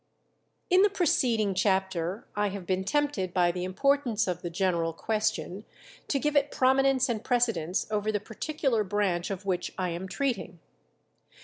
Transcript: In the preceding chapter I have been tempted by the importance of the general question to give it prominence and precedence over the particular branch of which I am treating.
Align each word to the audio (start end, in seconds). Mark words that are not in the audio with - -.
In 0.71 0.81
the 0.81 0.89
preceding 0.89 1.53
chapter 1.53 2.25
I 2.35 2.47
have 2.49 2.65
been 2.65 2.83
tempted 2.83 3.35
by 3.35 3.51
the 3.51 3.63
importance 3.63 4.27
of 4.27 4.41
the 4.41 4.49
general 4.49 4.93
question 4.93 5.63
to 6.07 6.17
give 6.17 6.35
it 6.35 6.49
prominence 6.49 7.07
and 7.07 7.23
precedence 7.23 7.85
over 7.91 8.11
the 8.11 8.19
particular 8.19 8.83
branch 8.83 9.29
of 9.29 9.45
which 9.45 9.71
I 9.77 9.89
am 9.89 10.07
treating. 10.07 10.57